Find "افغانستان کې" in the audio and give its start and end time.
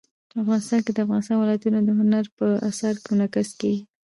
0.41-0.91